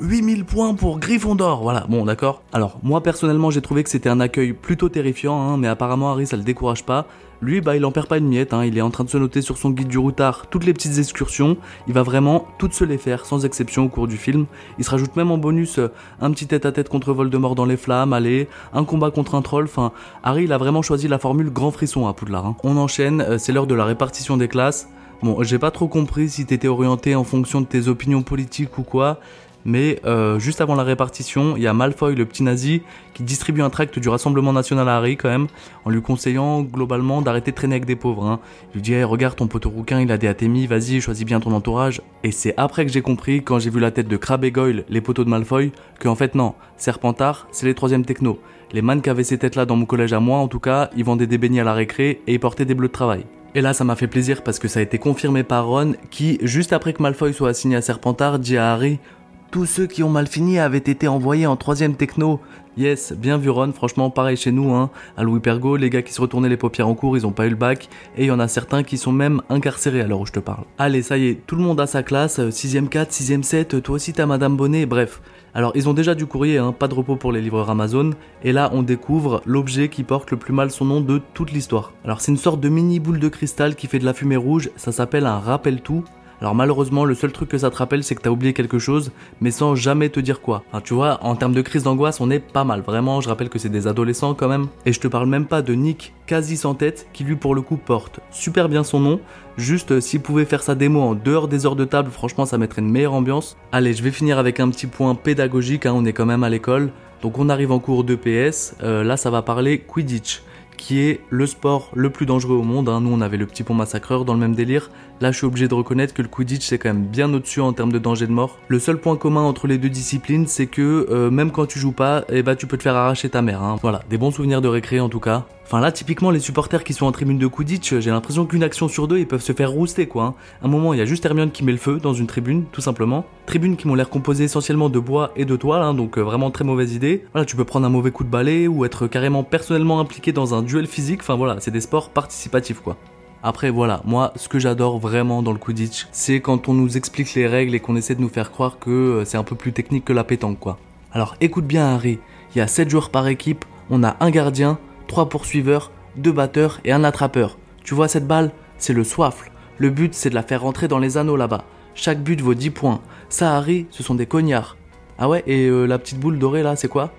8000 0.01 0.47
points 0.47 0.75
pour 0.75 0.99
Gryffondor, 0.99 1.63
voilà, 1.63 1.85
bon 1.89 2.07
d'accord. 2.07 2.43
Alors 2.53 2.79
moi 2.83 3.03
personnellement 3.03 3.51
j'ai 3.51 3.61
trouvé 3.61 3.85
que 3.85 3.91
c'était 3.91 4.09
un 4.09 4.19
accueil 4.19 4.55
plutôt 4.55 4.89
terrifiant, 4.89 5.41
hein, 5.41 5.59
mais 5.59 5.69
apparemment 5.69 6.11
Harry 6.11 6.27
ça 6.27 6.39
le 6.39 6.43
décourage 6.43 6.85
pas. 6.85 7.07
Lui 7.43 7.61
bah 7.61 7.77
il 7.77 7.85
en 7.85 7.93
perd 7.93 8.07
pas 8.07 8.17
une 8.17 8.29
miette, 8.29 8.55
hein, 8.55 8.65
il 8.65 8.79
est 8.79 8.81
en 8.81 8.91
train 8.91 9.05
de 9.05 9.11
se 9.11 9.19
noter 9.19 9.43
sur 9.43 9.59
son 9.59 9.71
guide 9.71 9.89
du 9.89 9.99
routard 9.99 10.47
toutes 10.49 10.65
les 10.65 10.73
petites 10.73 10.99
excursions, 10.99 11.59
il 11.87 11.93
va 11.93 12.03
vraiment 12.03 12.47
toutes 12.59 12.73
se 12.73 12.85
les 12.85 12.97
faire 12.97 13.27
sans 13.27 13.45
exception 13.45 13.85
au 13.85 13.89
cours 13.89 14.09
du 14.09 14.17
film. 14.17 14.47
Il 14.79 14.85
se 14.85 14.91
rajoute 14.91 15.17
même 15.17 15.31
en 15.31 15.39
bonus 15.39 15.79
euh, 15.79 15.89
un 16.21 16.31
petit 16.31 16.47
tête 16.47 16.65
à 16.65 16.73
tête 16.73 16.89
contre 16.89 17.13
Voldemort 17.13 17.55
dans 17.55 17.67
les 17.67 17.77
flammes, 17.77 18.15
allez, 18.15 18.49
un 18.73 18.85
combat 18.85 19.11
contre 19.11 19.35
un 19.35 19.43
troll, 19.43 19.65
enfin 19.65 19.93
Harry 20.23 20.45
il 20.45 20.53
a 20.53 20.59
vraiment 20.59 20.81
choisi 20.81 21.09
la 21.09 21.19
formule 21.19 21.51
grand 21.51 21.73
frisson 21.73 22.07
à 22.07 22.15
Poudlard. 22.15 22.47
Hein. 22.47 22.57
On 22.65 22.79
enchaîne, 22.79 23.21
euh, 23.21 23.39
c'est 23.39 23.53
l'heure 23.53 23.67
de 23.67 23.75
la 23.75 23.85
répartition 23.85 24.39
des 24.39 24.49
classes. 24.49 24.89
Bon, 25.23 25.43
j'ai 25.43 25.59
pas 25.59 25.71
trop 25.71 25.87
compris 25.87 26.31
si 26.31 26.47
t'étais 26.47 26.69
orienté 26.69 27.15
en 27.15 27.25
fonction 27.25 27.61
de 27.61 27.67
tes 27.67 27.89
opinions 27.89 28.23
politiques 28.23 28.79
ou 28.79 28.83
quoi, 28.83 29.21
mais 29.65 30.01
euh, 30.05 30.39
juste 30.39 30.61
avant 30.61 30.75
la 30.75 30.83
répartition, 30.83 31.57
il 31.57 31.63
y 31.63 31.67
a 31.67 31.75
Malfoy, 31.75 32.15
le 32.15 32.25
petit 32.25 32.43
nazi, 32.43 32.83
qui 33.15 33.23
distribue 33.23 33.63
un 33.63 33.71
tract 33.71 33.99
du 33.99 34.09
Rassemblement 34.09 34.53
National 34.53 34.89
à 34.89 34.97
Harry 34.97 35.17
quand 35.17 35.29
même, 35.29 35.47
en 35.85 35.91
lui 35.91 36.03
conseillant 36.03 36.63
globalement 36.63 37.23
d'arrêter 37.23 37.51
de 37.51 37.57
traîner 37.57 37.75
avec 37.75 37.85
des 37.85 37.97
pauvres. 37.97 38.25
Hein. 38.25 38.41
Il 38.73 38.77
lui 38.77 38.83
dit 38.83 39.03
regarde 39.03 39.37
ton 39.37 39.47
poteau 39.47 39.71
rouquin, 39.71 40.01
il 40.01 40.11
a 40.13 40.19
des 40.19 40.29
athémies, 40.29 40.67
vas-y, 40.67 41.01
choisis 41.01 41.25
bien 41.25 41.41
ton 41.41 41.53
entourage. 41.53 42.01
Et 42.25 42.33
c'est 42.33 42.55
après 42.57 42.87
que 42.87 42.93
j'ai 42.93 43.03
compris, 43.03 43.43
quand 43.43 43.59
j'ai 43.59 43.71
vu 43.71 43.81
la 43.81 43.91
tête 43.91 44.09
de 44.09 44.17
Crabbe 44.17 44.45
et 44.45 44.51
Goyle, 44.51 44.85
les 44.89 45.01
poteaux 45.01 45.25
de 45.25 45.31
Malfoy, 45.31 45.73
que 45.99 46.09
en 46.09 46.15
fait 46.15 46.35
non, 46.35 46.55
Serpentard, 46.77 47.47
c'est 47.51 47.67
les 47.67 47.75
troisième 47.75 48.05
techno. 48.05 48.39
Les 48.73 48.83
man 48.83 49.03
qui 49.03 49.11
avaient 49.11 49.25
ces 49.25 49.39
têtes 49.39 49.57
là 49.57 49.67
dans 49.67 49.77
mon 49.77 49.85
collège 49.85 50.13
à 50.13 50.21
moi, 50.21 50.39
en 50.39 50.49
tout 50.49 50.61
cas, 50.61 50.91
ils 50.97 51.05
vendaient 51.05 51.27
des 51.27 51.39
beignets 51.39 51.61
à 51.61 51.65
la 51.65 51.75
récré 51.75 52.21
et 52.27 52.35
ils 52.35 52.41
portaient 52.41 52.65
des 52.65 52.75
bleus 52.75 52.89
de 52.89 52.93
travail. 52.93 53.25
Et 53.57 53.63
là, 53.63 53.75
ça 53.75 53.83
m'a 53.83 53.97
fait 53.97 54.07
plaisir 54.07 54.43
parce 54.45 54.61
que 54.61 54.69
ça 54.69 54.79
a 54.79 54.83
été 54.83 54.99
confirmé 54.99 55.43
par 55.43 55.67
Ron, 55.67 55.95
qui, 56.11 56.39
juste 56.43 56.73
après 56.73 56.93
que 56.93 57.03
Malfoy 57.03 57.35
soit 57.35 57.49
assigné 57.49 57.75
à 57.75 57.83
Serpentard, 57.83 58.39
dit 58.39 58.57
à 58.57 58.73
Harry 58.73 59.01
tous 59.51 59.67
ceux 59.67 59.87
qui 59.87 60.03
ont 60.03 60.09
mal 60.09 60.27
fini 60.27 60.59
avaient 60.59 60.79
été 60.79 61.09
envoyés 61.09 61.47
en 61.47 61.57
troisième 61.57 61.97
techno. 61.97 62.41
Yes, 62.77 63.13
bien 63.13 63.37
vu 63.37 63.51
Ron, 63.51 63.73
franchement 63.73 64.09
pareil 64.09 64.37
chez 64.37 64.53
nous, 64.53 64.73
hein. 64.73 64.91
À 65.17 65.25
Louis 65.25 65.41
Pergo, 65.41 65.77
les 65.77 65.91
gars 65.91 66.03
qui 66.03 66.13
se 66.13 66.21
retournaient 66.21 66.49
les 66.49 66.57
paupières 66.57 66.87
en 66.87 66.95
cours, 66.95 67.17
ils 67.17 67.27
ont 67.27 67.33
pas 67.33 67.47
eu 67.47 67.51
le 67.51 67.57
bac, 67.57 67.89
et 68.17 68.23
il 68.23 68.27
y 68.27 68.31
en 68.31 68.39
a 68.39 68.47
certains 68.47 68.85
qui 68.85 68.97
sont 68.97 69.11
même 69.11 69.43
incarcérés 69.49 70.01
à 70.01 70.07
l'heure 70.07 70.21
où 70.21 70.27
je 70.27 70.33
te 70.33 70.39
parle. 70.39 70.65
Allez, 70.79 71.03
ça 71.03 71.19
y 71.19 71.27
est, 71.27 71.47
tout 71.47 71.57
le 71.57 71.63
monde 71.63 71.81
a 71.81 71.89
sa 71.89 72.05
classe, 72.05 72.39
6ème 72.39 72.89
4, 72.89 73.11
6ème 73.11 73.43
7, 73.43 73.83
toi 73.83 73.97
aussi 73.97 74.13
t'as 74.13 74.27
Madame 74.27 74.57
Bonnet, 74.57 74.87
bref. 74.87 75.21
Alors 75.53 75.73
ils 75.75 75.89
ont 75.89 75.95
déjà 75.95 76.15
du 76.15 76.27
courrier, 76.27 76.59
hein, 76.59 76.73
pas 76.73 76.87
de 76.87 76.95
repos 76.95 77.17
pour 77.17 77.33
les 77.33 77.41
livreurs 77.41 77.71
Amazon, 77.71 78.11
et 78.45 78.53
là 78.53 78.71
on 78.73 78.83
découvre 78.83 79.43
l'objet 79.47 79.89
qui 79.89 80.05
porte 80.05 80.31
le 80.31 80.37
plus 80.37 80.53
mal 80.53 80.71
son 80.71 80.85
nom 80.85 81.01
de 81.01 81.21
toute 81.35 81.51
l'histoire. 81.51 81.93
Alors 82.05 82.21
c'est 82.21 82.31
une 82.31 82.39
sorte 82.39 82.61
de 82.61 82.69
mini 82.69 83.01
boule 83.01 83.19
de 83.19 83.29
cristal 83.29 83.75
qui 83.75 83.89
fait 83.89 83.99
de 83.99 84.05
la 84.05 84.15
fumée 84.15 84.37
rouge, 84.37 84.71
ça 84.77 84.93
s'appelle 84.93 85.27
un 85.27 85.41
rappel-tout, 85.41 86.05
alors 86.41 86.55
malheureusement, 86.55 87.05
le 87.05 87.15
seul 87.15 87.33
truc 87.33 87.51
que 87.51 87.59
ça 87.59 87.71
te 87.71 87.77
rappelle, 87.77 88.03
c'est 88.03 88.15
que 88.15 88.23
t'as 88.23 88.31
oublié 88.31 88.55
quelque 88.55 88.79
chose, 88.79 89.13
mais 89.41 89.51
sans 89.51 89.75
jamais 89.75 90.09
te 90.09 90.21
dire 90.21 90.41
quoi. 90.41 90.65
Tu 90.85 90.95
vois, 90.95 91.19
en 91.23 91.37
termes 91.37 91.53
de 91.53 91.61
crise 91.61 91.83
d'angoisse, 91.83 92.21
on 92.21 92.31
est 92.31 92.39
pas 92.39 92.65
mal. 92.65 92.81
Vraiment, 92.81 93.21
je 93.21 93.29
rappelle 93.29 93.51
que 93.51 93.59
c'est 93.59 93.69
des 93.69 93.87
adolescents 93.87 94.35
quand 94.35 94.49
même. 94.49 94.69
Et 94.87 94.93
je 94.93 95.01
te 95.01 95.09
parle 95.09 95.27
même 95.29 95.47
pas 95.47 95.61
de 95.61 95.75
Nick, 95.75 96.15
quasi 96.27 96.57
sans 96.57 96.75
tête, 96.75 97.09
qui 97.13 97.25
lui 97.25 97.37
pour 97.37 97.55
le 97.55 97.61
coup 97.61 97.77
porte 97.77 98.21
super 98.31 98.69
bien 98.69 98.85
son 98.85 99.01
nom. 99.01 99.21
Juste, 99.59 99.93
euh, 99.93 100.01
s'il 100.01 100.21
pouvait 100.21 100.47
faire 100.47 100.63
sa 100.63 100.75
démo 100.75 101.01
en 101.01 101.15
dehors 101.15 101.47
des 101.47 101.67
heures 101.67 101.77
de 101.77 101.85
table, 101.85 102.11
franchement, 102.11 102.47
ça 102.47 102.57
mettrait 102.57 102.81
une 102.81 102.91
meilleure 102.91 103.15
ambiance. 103.15 103.59
Allez, 103.73 103.93
je 103.93 104.03
vais 104.03 104.11
finir 104.11 104.39
avec 104.39 104.61
un 104.61 104.71
petit 104.71 104.87
point 104.87 105.15
pédagogique, 105.15 105.85
hein, 105.85 105.93
on 105.95 106.07
est 106.07 106.15
quand 106.15 106.27
même 106.27 106.45
à 106.45 106.49
l'école. 106.49 106.91
Donc 107.21 107.39
on 107.39 107.51
arrive 107.51 107.71
en 107.71 107.81
cours 107.81 108.03
de 108.03 108.15
PS, 108.15 108.77
euh, 108.83 109.05
là 109.05 109.19
ça 109.19 109.29
va 109.29 109.43
parler 109.43 109.79
Quidditch 109.79 110.43
qui 110.81 111.01
est 111.01 111.21
le 111.29 111.45
sport 111.47 111.91
le 111.95 112.09
plus 112.09 112.25
dangereux 112.25 112.57
au 112.57 112.63
monde. 112.63 112.89
Hein. 112.89 113.03
Nous, 113.03 113.13
on 113.13 113.21
avait 113.21 113.37
le 113.37 113.45
petit 113.45 113.63
pont 113.63 113.75
massacreur 113.75 114.25
dans 114.25 114.33
le 114.33 114.41
même 114.41 114.55
délire. 114.55 114.91
Là, 115.21 115.33
je 115.33 115.37
suis 115.37 115.47
obligé 115.47 115.69
de 115.69 115.75
reconnaître 115.75 116.15
que 116.15 116.23
le 116.23 116.29
Quidditch, 116.29 116.67
c'est 116.67 116.79
quand 116.79 116.89
même 116.89 117.05
bien 117.05 117.33
au-dessus 117.35 117.61
en 117.61 117.75
termes 117.75 117.93
de 117.93 117.99
danger 117.99 118.27
de 118.27 118.33
mort. 118.33 118.59
Le 118.69 118.79
seul 118.79 118.99
point 118.99 119.17
commun 119.17 119.43
entre 119.43 119.67
les 119.67 119.77
deux 119.77 119.91
disciplines, 119.91 120.47
c'est 120.47 120.67
que 120.67 121.07
euh, 121.11 121.31
même 121.31 121.51
quand 121.51 121.67
tu 121.67 121.79
joues 121.79 121.93
pas, 121.93 122.25
eh 122.31 122.43
ben, 122.43 122.57
tu 122.57 122.67
peux 122.67 122.79
te 122.79 122.83
faire 122.83 122.97
arracher 122.97 123.29
ta 123.29 123.43
mère. 123.43 123.63
Hein. 123.63 123.77
Voilà, 123.83 124.01
des 124.09 124.17
bons 124.17 124.31
souvenirs 124.31 124.63
de 124.63 124.69
récré 124.69 124.99
en 124.99 125.11
tout 125.11 125.21
cas. 125.21 125.45
Enfin 125.67 125.81
là, 125.81 125.93
typiquement, 125.93 126.31
les 126.31 126.41
supporters 126.41 126.83
qui 126.83 126.95
sont 126.95 127.05
en 127.05 127.13
tribune 127.13 127.39
de 127.39 127.47
Quidditch, 127.47 127.99
j'ai 127.99 128.11
l'impression 128.11 128.47
qu'une 128.47 128.63
action 128.63 128.89
sur 128.89 129.07
deux, 129.07 129.19
ils 129.19 129.27
peuvent 129.27 129.43
se 129.43 129.53
faire 129.53 129.71
rouster 129.71 130.07
quoi. 130.07 130.25
Hein. 130.25 130.35
un 130.63 130.69
moment, 130.69 130.95
il 130.95 130.99
y 130.99 131.03
a 131.03 131.05
juste 131.05 131.25
Hermione 131.27 131.51
qui 131.51 131.65
met 131.65 131.73
le 131.73 131.79
feu 131.79 132.01
dans 132.03 132.15
une 132.15 132.27
tribune, 132.27 132.65
tout 132.73 132.81
simplement. 132.81 133.27
Tribunes 133.45 133.77
qui 133.77 133.87
m'ont 133.87 133.95
l'air 133.95 134.09
composées 134.09 134.45
essentiellement 134.45 134.89
de 134.89 134.99
bois 134.99 135.33
et 135.37 135.45
de 135.45 135.55
toile, 135.55 135.83
hein, 135.83 135.93
donc 135.93 136.17
euh, 136.17 136.23
vraiment 136.23 136.51
très 136.51 136.65
mauvaise 136.65 136.95
idée. 136.95 137.25
Voilà, 137.35 137.45
tu 137.45 137.57
peux 137.57 137.65
prendre 137.65 137.87
un 137.87 137.91
mauvais 137.91 138.11
coup 138.11 138.25
de 138.25 138.31
balai 138.31 138.67
ou 138.69 138.87
être 138.87 139.07
carrément 139.07 139.45
personnellement 139.45 140.01
impliqué 140.01 140.33
dans 140.33 140.55
un 140.55 140.63
duel 140.63 140.87
physique. 140.87 141.21
Enfin 141.21 141.37
voilà, 141.37 141.61
c'est 141.61 141.71
des 141.71 141.83
sports 141.83 142.09
participatifs 142.09 142.81
quoi. 142.81 142.97
Après 143.43 143.71
voilà, 143.71 144.03
moi 144.05 144.33
ce 144.37 144.49
que 144.49 144.59
j'adore 144.59 144.99
vraiment 144.99 145.43
dans 145.43 145.53
le 145.53 145.59
Quidditch, 145.59 146.09
c'est 146.13 146.41
quand 146.41 146.69
on 146.69 146.75
nous 146.75 146.99
explique 146.99 147.35
les 147.35 147.47
règles 147.47 147.75
et 147.75 147.81
qu'on 147.81 147.97
essaie 147.97 148.15
de 148.15 148.21
nous 148.21 148.29
faire 148.29 148.51
croire 148.51 148.79
que 148.79 148.91
euh, 148.91 149.25
c'est 149.25 149.39
un 149.39 149.45
peu 149.45 149.57
plus 149.57 149.73
technique 149.73 150.05
que 150.05 150.13
la 150.13 150.25
pétanque 150.25 150.61
quoi. 150.61 150.79
Alors 151.13 151.37
écoute 151.41 151.67
bien 151.67 151.87
Harry, 151.87 152.19
il 152.55 152.59
y 152.59 152.61
a 152.61 152.67
7 152.67 152.91
joueurs 152.91 153.11
par 153.11 153.29
équipe, 153.29 153.65
on 153.89 154.05
a 154.05 154.17
un 154.21 154.31
gardien, 154.31 154.79
3 155.09 155.31
poursuiveurs, 155.31 155.91
deux 156.17 156.33
batteurs 156.33 156.81
et 156.85 156.93
un 156.93 157.03
attrapeur. 157.03 157.57
Tu 157.83 157.95
vois 157.95 158.09
cette 158.09 158.27
balle? 158.27 158.53
C'est 158.77 158.93
le 158.93 159.05
soifle. 159.05 159.51
Le 159.79 159.91
but, 159.91 160.15
c'est 160.15 160.31
de 160.31 160.35
la 160.35 160.43
faire 160.43 160.63
rentrer 160.63 160.89
dans 160.89 160.99
les 160.99 161.17
anneaux 161.17 161.37
là-bas. 161.37 161.65
Chaque 161.95 162.23
but 162.23 162.41
vaut 162.41 162.55
10 162.55 162.71
points. 162.71 163.01
Ça, 163.29 163.57
Harry, 163.57 163.87
ce 163.91 164.03
sont 164.03 164.15
des 164.15 164.27
cognards. 164.27 164.77
Ah 165.19 165.29
ouais, 165.29 165.43
et 165.47 165.67
euh, 165.67 165.87
la 165.87 165.99
petite 165.99 166.19
boule 166.19 166.39
dorée 166.39 166.63
là, 166.63 166.77
c'est 166.77 166.89
quoi? 166.89 167.13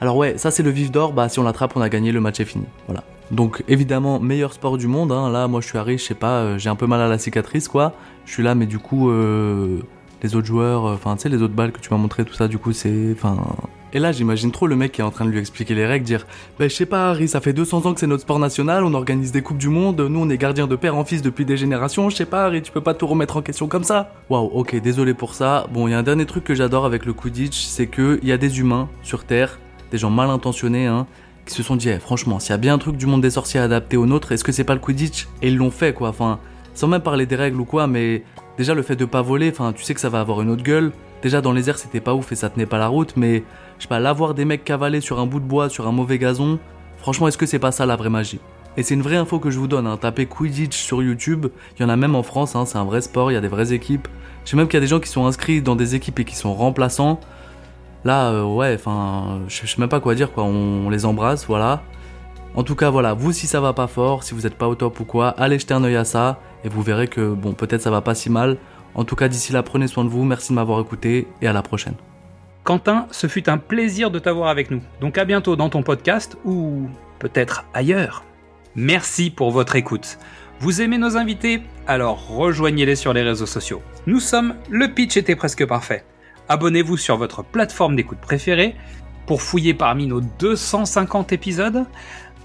Alors 0.00 0.16
ouais, 0.16 0.38
ça 0.38 0.50
c'est 0.50 0.62
le 0.62 0.70
vif 0.70 0.90
d'or, 0.90 1.12
bah 1.12 1.28
si 1.28 1.38
on 1.38 1.42
l'attrape, 1.42 1.76
on 1.76 1.82
a 1.82 1.90
gagné, 1.90 2.10
le 2.10 2.20
match 2.20 2.40
est 2.40 2.46
fini. 2.46 2.64
Voilà. 2.86 3.04
Donc 3.30 3.62
évidemment, 3.68 4.18
meilleur 4.18 4.54
sport 4.54 4.78
du 4.78 4.86
monde, 4.86 5.12
hein. 5.12 5.30
là 5.30 5.46
moi 5.46 5.60
je 5.60 5.66
suis 5.66 5.76
Harry, 5.76 5.98
je 5.98 6.04
sais 6.04 6.14
pas, 6.14 6.40
euh, 6.40 6.58
j'ai 6.58 6.70
un 6.70 6.74
peu 6.74 6.86
mal 6.86 7.02
à 7.02 7.08
la 7.08 7.18
cicatrice 7.18 7.68
quoi. 7.68 7.92
Je 8.24 8.32
suis 8.32 8.42
là, 8.42 8.54
mais 8.54 8.66
du 8.66 8.78
coup, 8.78 9.10
euh, 9.10 9.80
les 10.22 10.34
autres 10.34 10.46
joueurs, 10.46 10.86
euh, 10.86 10.94
enfin 10.94 11.16
tu 11.16 11.22
sais, 11.22 11.28
les 11.28 11.42
autres 11.42 11.54
balles 11.54 11.70
que 11.70 11.80
tu 11.80 11.90
m'as 11.90 11.98
montré, 11.98 12.24
tout 12.24 12.34
ça, 12.34 12.48
du 12.48 12.58
coup 12.58 12.72
c'est... 12.72 13.12
Enfin... 13.12 13.36
Et 13.92 13.98
là 13.98 14.12
j'imagine 14.12 14.52
trop 14.52 14.68
le 14.68 14.76
mec 14.76 14.92
qui 14.92 15.00
est 15.00 15.04
en 15.04 15.10
train 15.10 15.24
de 15.24 15.30
lui 15.30 15.38
expliquer 15.40 15.74
les 15.74 15.84
règles, 15.84 16.06
dire 16.06 16.26
Bah 16.58 16.66
je 16.68 16.74
sais 16.74 16.86
pas 16.86 17.10
Harry, 17.10 17.28
ça 17.28 17.40
fait 17.40 17.52
200 17.52 17.86
ans 17.86 17.92
que 17.92 18.00
c'est 18.00 18.06
notre 18.06 18.22
sport 18.22 18.38
national, 18.38 18.84
on 18.84 18.94
organise 18.94 19.32
des 19.32 19.42
coupes 19.42 19.58
du 19.58 19.68
monde, 19.68 20.00
nous 20.00 20.20
on 20.20 20.30
est 20.30 20.38
gardien 20.38 20.66
de 20.66 20.76
père 20.76 20.96
en 20.96 21.04
fils 21.04 21.22
depuis 21.22 21.44
des 21.44 21.56
générations, 21.56 22.08
je 22.08 22.16
sais 22.16 22.24
pas 22.24 22.46
Harry, 22.46 22.62
tu 22.62 22.70
peux 22.72 22.80
pas 22.80 22.94
tout 22.94 23.08
remettre 23.08 23.36
en 23.36 23.42
question 23.42 23.66
comme 23.66 23.84
ça 23.84 24.14
Waouh, 24.30 24.46
ok, 24.46 24.80
désolé 24.80 25.12
pour 25.12 25.34
ça. 25.34 25.66
Bon, 25.72 25.88
il 25.88 25.90
y 25.90 25.94
a 25.94 25.98
un 25.98 26.04
dernier 26.04 26.24
truc 26.24 26.44
que 26.44 26.54
j'adore 26.54 26.86
avec 26.86 27.04
le 27.04 27.12
Quidditch, 27.12 27.64
c'est 27.64 27.88
que 27.88 28.20
il 28.22 28.28
y 28.28 28.32
a 28.32 28.38
des 28.38 28.60
humains 28.60 28.88
sur 29.02 29.24
Terre, 29.24 29.58
des 29.90 29.98
gens 29.98 30.10
mal 30.10 30.30
intentionnés, 30.30 30.86
hein, 30.86 31.06
qui 31.46 31.54
se 31.54 31.62
sont 31.62 31.76
dit, 31.76 31.88
eh, 31.88 31.98
franchement, 31.98 32.38
s'il 32.38 32.50
y 32.50 32.54
a 32.54 32.58
bien 32.58 32.74
un 32.74 32.78
truc 32.78 32.96
du 32.96 33.06
monde 33.06 33.22
des 33.22 33.30
sorciers 33.30 33.60
adapté 33.60 33.96
au 33.96 34.06
nôtre, 34.06 34.32
est-ce 34.32 34.44
que 34.44 34.52
c'est 34.52 34.64
pas 34.64 34.74
le 34.74 34.80
Quidditch? 34.80 35.28
Et 35.42 35.48
ils 35.48 35.56
l'ont 35.56 35.70
fait, 35.70 35.92
quoi. 35.92 36.08
Enfin, 36.10 36.38
sans 36.74 36.88
même 36.88 37.02
parler 37.02 37.26
des 37.26 37.36
règles 37.36 37.60
ou 37.60 37.64
quoi, 37.64 37.86
mais 37.86 38.24
déjà 38.56 38.74
le 38.74 38.82
fait 38.82 38.96
de 38.96 39.04
pas 39.04 39.22
voler, 39.22 39.50
enfin, 39.50 39.72
tu 39.72 39.82
sais 39.82 39.94
que 39.94 40.00
ça 40.00 40.08
va 40.08 40.20
avoir 40.20 40.40
une 40.42 40.50
autre 40.50 40.62
gueule. 40.62 40.92
Déjà 41.22 41.40
dans 41.40 41.52
les 41.52 41.68
airs, 41.68 41.78
c'était 41.78 42.00
pas 42.00 42.14
ouf 42.14 42.32
et 42.32 42.34
ça 42.34 42.48
tenait 42.48 42.66
pas 42.66 42.78
la 42.78 42.88
route, 42.88 43.14
mais 43.16 43.44
je 43.78 43.82
sais 43.82 43.88
pas, 43.88 44.00
là 44.00 44.12
voir 44.12 44.34
des 44.34 44.44
mecs 44.44 44.64
cavaler 44.64 45.00
sur 45.00 45.20
un 45.20 45.26
bout 45.26 45.40
de 45.40 45.44
bois, 45.44 45.68
sur 45.68 45.86
un 45.86 45.92
mauvais 45.92 46.18
gazon, 46.18 46.58
franchement, 46.96 47.28
est-ce 47.28 47.36
que 47.36 47.46
c'est 47.46 47.58
pas 47.58 47.72
ça 47.72 47.84
la 47.84 47.96
vraie 47.96 48.08
magie? 48.08 48.40
Et 48.76 48.82
c'est 48.82 48.94
une 48.94 49.02
vraie 49.02 49.16
info 49.16 49.38
que 49.38 49.50
je 49.50 49.58
vous 49.58 49.66
donne, 49.66 49.86
hein. 49.86 49.96
tapez 49.96 50.26
Quidditch 50.26 50.78
sur 50.78 51.02
YouTube, 51.02 51.48
il 51.76 51.82
y 51.82 51.84
en 51.84 51.88
a 51.88 51.96
même 51.96 52.14
en 52.14 52.22
France, 52.22 52.54
hein, 52.56 52.64
c'est 52.64 52.78
un 52.78 52.84
vrai 52.84 53.00
sport, 53.00 53.30
il 53.30 53.34
y 53.34 53.36
a 53.36 53.40
des 53.40 53.48
vraies 53.48 53.72
équipes. 53.72 54.08
Je 54.44 54.50
sais 54.50 54.56
même 54.56 54.68
qu'il 54.68 54.74
y 54.74 54.78
a 54.78 54.80
des 54.80 54.86
gens 54.86 55.00
qui 55.00 55.08
sont 55.08 55.26
inscrits 55.26 55.60
dans 55.60 55.76
des 55.76 55.94
équipes 55.94 56.20
et 56.20 56.24
qui 56.24 56.36
sont 56.36 56.54
remplaçants. 56.54 57.20
Là, 58.04 58.30
euh, 58.30 58.44
ouais, 58.44 58.74
enfin, 58.74 59.40
je 59.48 59.66
sais 59.66 59.78
même 59.78 59.88
pas 59.88 60.00
quoi 60.00 60.14
dire, 60.14 60.32
quoi. 60.32 60.44
On, 60.44 60.86
on 60.86 60.90
les 60.90 61.04
embrasse, 61.04 61.46
voilà. 61.46 61.82
En 62.54 62.62
tout 62.62 62.74
cas, 62.74 62.90
voilà, 62.90 63.14
vous, 63.14 63.32
si 63.32 63.46
ça 63.46 63.60
va 63.60 63.72
pas 63.72 63.86
fort, 63.86 64.24
si 64.24 64.34
vous 64.34 64.46
êtes 64.46 64.56
pas 64.56 64.68
au 64.68 64.74
top 64.74 64.98
ou 65.00 65.04
quoi, 65.04 65.28
allez 65.38 65.58
jeter 65.58 65.74
un 65.74 65.84
œil 65.84 65.96
à 65.96 66.04
ça 66.04 66.40
et 66.64 66.68
vous 66.68 66.82
verrez 66.82 67.06
que, 67.08 67.32
bon, 67.32 67.52
peut-être 67.52 67.82
ça 67.82 67.90
va 67.90 68.00
pas 68.00 68.14
si 68.14 68.30
mal. 68.30 68.56
En 68.94 69.04
tout 69.04 69.14
cas, 69.14 69.28
d'ici 69.28 69.52
là, 69.52 69.62
prenez 69.62 69.86
soin 69.86 70.04
de 70.04 70.08
vous. 70.08 70.24
Merci 70.24 70.50
de 70.50 70.54
m'avoir 70.54 70.80
écouté 70.80 71.28
et 71.42 71.46
à 71.46 71.52
la 71.52 71.62
prochaine. 71.62 71.94
Quentin, 72.64 73.06
ce 73.10 73.26
fut 73.26 73.48
un 73.48 73.56
plaisir 73.56 74.10
de 74.10 74.18
t'avoir 74.18 74.48
avec 74.48 74.70
nous. 74.70 74.82
Donc 75.00 75.16
à 75.16 75.24
bientôt 75.24 75.56
dans 75.56 75.68
ton 75.68 75.82
podcast 75.82 76.36
ou 76.44 76.88
peut-être 77.18 77.64
ailleurs. 77.72 78.24
Merci 78.74 79.30
pour 79.30 79.50
votre 79.50 79.76
écoute. 79.76 80.18
Vous 80.58 80.82
aimez 80.82 80.98
nos 80.98 81.16
invités? 81.16 81.62
Alors 81.86 82.28
rejoignez-les 82.28 82.96
sur 82.96 83.12
les 83.12 83.22
réseaux 83.22 83.46
sociaux. 83.46 83.80
Nous 84.06 84.20
sommes 84.20 84.54
Le 84.68 84.88
Pitch 84.88 85.16
était 85.16 85.36
presque 85.36 85.66
parfait. 85.66 86.04
Abonnez-vous 86.50 86.96
sur 86.96 87.16
votre 87.16 87.44
plateforme 87.44 87.94
d'écoute 87.94 88.18
préférée 88.18 88.74
pour 89.24 89.40
fouiller 89.40 89.72
parmi 89.72 90.08
nos 90.08 90.20
250 90.20 91.32
épisodes. 91.32 91.86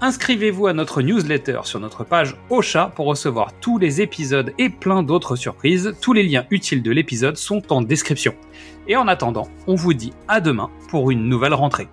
Inscrivez-vous 0.00 0.68
à 0.68 0.72
notre 0.72 1.02
newsletter 1.02 1.62
sur 1.64 1.80
notre 1.80 2.04
page 2.04 2.36
Ocha 2.48 2.92
pour 2.94 3.06
recevoir 3.06 3.52
tous 3.60 3.78
les 3.78 4.00
épisodes 4.00 4.52
et 4.58 4.68
plein 4.68 5.02
d'autres 5.02 5.34
surprises. 5.34 5.96
Tous 6.00 6.12
les 6.12 6.22
liens 6.22 6.46
utiles 6.50 6.84
de 6.84 6.92
l'épisode 6.92 7.36
sont 7.36 7.72
en 7.72 7.82
description. 7.82 8.36
Et 8.86 8.94
en 8.94 9.08
attendant, 9.08 9.48
on 9.66 9.74
vous 9.74 9.92
dit 9.92 10.12
à 10.28 10.40
demain 10.40 10.70
pour 10.88 11.10
une 11.10 11.28
nouvelle 11.28 11.54
rentrée. 11.54 11.88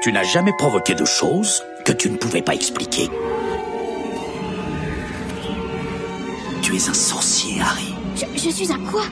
Tu 0.00 0.12
n'as 0.12 0.22
jamais 0.22 0.52
provoqué 0.56 0.94
de 0.94 1.04
choses 1.04 1.64
que 1.84 1.90
tu 1.90 2.08
ne 2.08 2.18
pouvais 2.18 2.42
pas 2.42 2.54
expliquer. 2.54 3.10
Tu 6.74 6.80
es 6.80 6.88
un 6.88 6.94
sorcier, 6.94 7.60
Harry. 7.60 7.94
Je, 8.16 8.24
je 8.36 8.50
suis 8.50 8.72
un 8.72 8.80
quoi? 8.80 9.04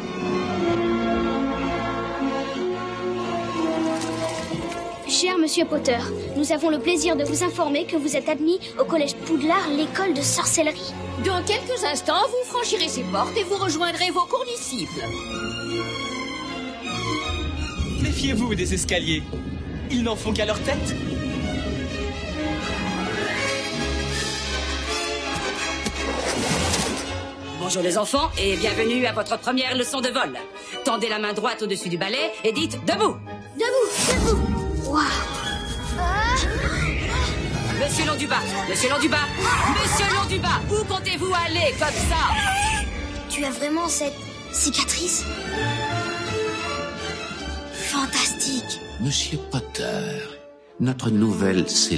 Cher 5.07 5.39
Monsieur 5.39 5.65
Potter, 5.65 5.99
nous 6.37 6.51
avons 6.51 6.71
le 6.71 6.81
plaisir 6.81 7.15
de 7.15 7.23
vous 7.23 7.45
informer 7.45 7.85
que 7.85 7.95
vous 7.95 8.17
êtes 8.17 8.29
admis 8.29 8.59
au 8.81 8.85
Collège 8.85 9.15
Poudlard, 9.15 9.69
l'école 9.77 10.13
de 10.13 10.23
sorcellerie. 10.23 10.93
Dans 11.25 11.41
quelques 11.45 11.85
instants, 11.85 12.27
vous 12.31 12.51
franchirez 12.51 12.89
ces 12.89 13.05
portes 13.05 13.37
et 13.37 13.45
vous 13.45 13.59
rejoindrez 13.59 14.11
vos 14.11 14.27
condisciples. 14.27 15.07
Méfiez-vous 18.03 18.57
des 18.57 18.75
escaliers. 18.75 19.23
Ils 19.93 20.03
n'en 20.03 20.17
font 20.17 20.33
qu'à 20.33 20.47
leur 20.47 20.59
tête. 20.65 20.97
Bonjour 27.65 27.83
les 27.85 27.97
enfants 27.97 28.29
et 28.39 28.57
bienvenue 28.57 29.07
à 29.07 29.13
votre 29.13 29.39
première 29.39 29.77
leçon 29.77 30.01
de 30.01 30.09
vol. 30.09 30.37
Tendez 30.85 31.09
la 31.09 31.21
main 31.21 31.33
droite 31.33 31.63
au-dessus 31.63 31.89
du 31.89 31.97
balai 31.97 32.33
et 32.43 32.51
dites 32.51 32.77
debout. 32.85 33.17
Debout, 33.55 34.35
debout. 34.35 34.91
Waouh. 34.91 35.05
Monsieur 37.81 38.05
Londubat, 38.05 38.41
Monsieur 38.69 38.91
Londubat, 38.91 39.29
Monsieur 39.81 40.07
Londubat, 40.13 40.61
où 40.73 40.85
comptez-vous 40.93 41.33
aller 41.33 41.73
comme 41.79 41.95
ça? 42.11 42.35
Tu 43.31 43.45
as 43.45 43.51
vraiment 43.51 43.87
cette 43.87 44.17
cicatrice? 44.51 45.25
Fantastique. 47.75 48.81
Monsieur 49.01 49.39
Potter, 49.53 50.19
notre 50.81 51.11
nouvelle 51.11 51.71
cellule 51.71 51.91